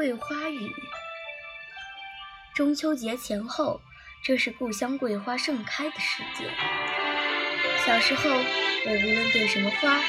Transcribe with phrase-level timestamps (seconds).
[0.00, 0.74] 桂花雨。
[2.54, 3.82] 中秋节前后，
[4.24, 6.50] 这是故乡桂花盛开的时节。
[7.84, 10.00] 小时候，我无论对什么花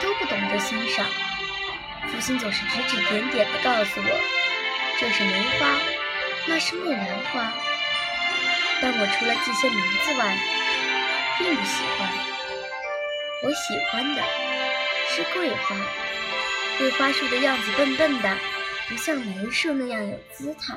[0.00, 1.04] 都不懂得欣赏，
[2.06, 4.20] 父亲总是指指点点地告诉我
[5.00, 5.80] ：“这是梅花，
[6.46, 7.52] 那是木兰花。”
[8.80, 10.38] 但我除了记些名字外，
[11.40, 12.08] 并不喜欢。
[13.42, 14.22] 我喜欢的
[15.08, 15.76] 是桂花。
[16.78, 18.38] 桂花树的样子笨笨的，
[18.90, 20.74] 不像梅树那样有姿态。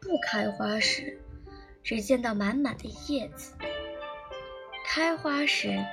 [0.00, 1.20] 不开花时，
[1.82, 3.52] 只见到满满的叶子。
[4.86, 5.84] 开花时，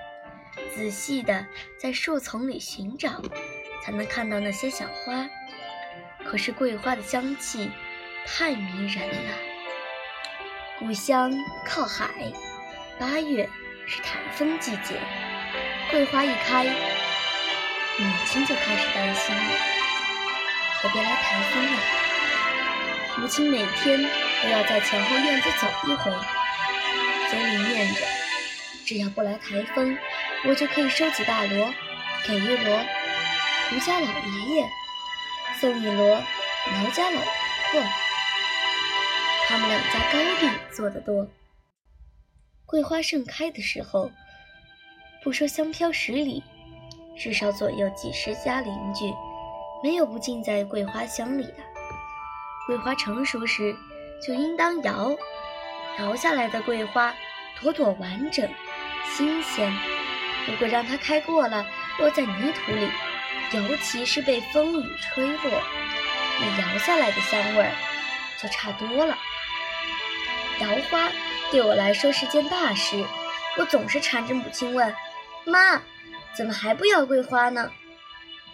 [0.76, 1.48] 仔细地
[1.80, 3.20] 在树丛里寻找，
[3.84, 5.28] 才能看到那些小花。
[6.24, 7.72] 可是桂花的香气
[8.28, 9.38] 太迷人了。
[10.78, 11.34] 故乡
[11.66, 12.32] 靠海，
[13.00, 13.50] 八月
[13.88, 15.00] 是台风季节，
[15.90, 16.66] 桂花一开，
[17.98, 19.79] 母亲就开始担心了：
[20.82, 21.80] 可别来台风了！
[23.18, 24.02] 母亲每天
[24.42, 26.10] 都要在前后院子走一回，
[27.30, 28.02] 嘴里念着。
[28.86, 29.98] 只要不来台风，
[30.46, 31.74] 我就可以收几大箩，
[32.26, 32.86] 给一箩
[33.70, 34.70] 胡家老爷爷，
[35.60, 36.22] 送一箩
[36.72, 37.84] 毛家老婆婆。
[39.50, 41.28] 他们两家糕饼做得多。
[42.66, 44.10] 桂花盛开的时候，
[45.22, 46.42] 不说香飘十里，
[47.18, 49.14] 至少左右几十家邻居，
[49.84, 51.64] 没有不浸在桂花香里的。
[52.68, 53.76] 桂花成熟时，
[54.26, 55.16] 就应当摇，
[55.98, 57.14] 摇下来的桂花
[57.62, 58.50] 朵朵完整。
[59.06, 59.76] 新鲜，
[60.48, 61.66] 如果让它开过了，
[61.98, 62.90] 落在泥土里，
[63.54, 65.62] 尤其是被风雨吹落，
[66.40, 67.72] 那摇下来的香味儿
[68.38, 69.18] 就差多了。
[70.60, 71.10] 摇花
[71.52, 73.04] 对我来说是件大事，
[73.58, 74.94] 我总是缠着母亲问
[75.46, 75.82] ：“妈，
[76.36, 77.72] 怎么还不摇桂花呢？”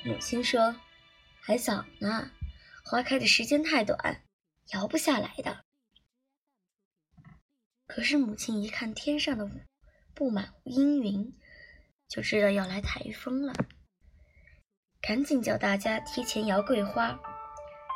[0.05, 0.75] 母亲说
[1.47, 2.31] ：“还早呢，
[2.83, 4.23] 花开的时间太短，
[4.73, 5.63] 摇不下来的。”
[7.85, 9.51] 可是母亲一看天上的雾
[10.15, 11.37] 布满阴云，
[12.09, 13.53] 就知道要来台风了，
[14.99, 17.19] 赶紧叫大家提前摇桂花。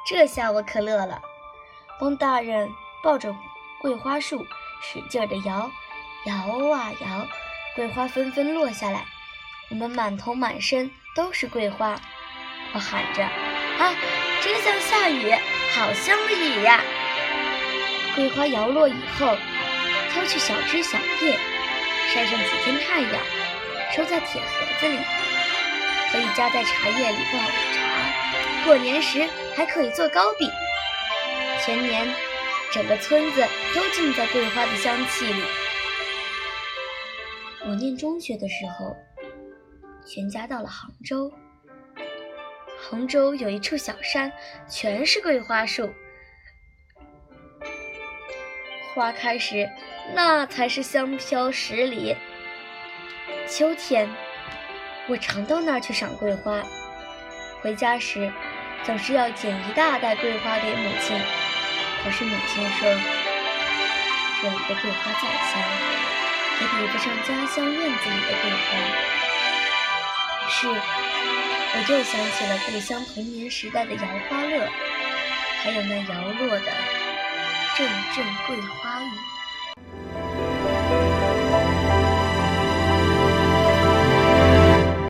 [0.08, 1.20] 这下我可乐了，
[2.00, 2.70] 帮大人
[3.04, 3.36] 抱着
[3.82, 4.46] 桂花树
[4.80, 5.72] 使劲的摇，
[6.28, 7.28] 摇啊摇，
[7.76, 9.08] 桂花纷纷落下来，
[9.72, 12.00] 我们满头满身都是桂花。
[12.74, 13.24] 我喊着
[13.80, 13.96] ：“啊，
[14.42, 15.32] 真像下雨，
[15.74, 16.84] 好像雨呀！”
[18.16, 19.36] 桂花摇落以后，
[20.12, 21.38] 挑去小枝小叶。
[22.14, 23.12] 晒上几天太阳，
[23.96, 24.98] 收在铁盒子里，
[26.12, 28.66] 可以加在茶叶里泡茶。
[28.66, 30.50] 过年时还可以做糕饼。
[31.64, 32.12] 全年，
[32.72, 35.44] 整个村子都浸在桂花的香气里。
[37.68, 38.96] 我念中学的时候，
[40.08, 41.32] 全家到了杭州。
[42.90, 44.34] 杭州有一处小山，
[44.68, 45.94] 全是桂花树，
[48.96, 49.70] 花开时。
[50.16, 52.16] 那才是香飘十里。
[53.48, 54.10] 秋天，
[55.08, 56.64] 我常到那儿去赏桂花。
[57.62, 58.34] 回家时，
[58.84, 61.16] 总是要捡一大袋桂花给母亲。
[62.04, 62.90] 可是母亲说，
[64.42, 65.62] 这里的桂花再香，
[66.60, 69.19] 也比不上家乡院子里的桂花。
[70.50, 74.68] 于是，我又想起了故乡童年时代的摇花乐，
[75.62, 76.72] 还有那摇落的
[77.78, 79.12] 阵阵桂花雨。